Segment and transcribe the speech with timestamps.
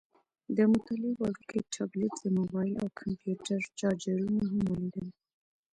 [0.55, 5.07] د مطالعې وړوکی ټابلیټ، د موبایل او کمپیوټر چارجرونه هم ولیدل.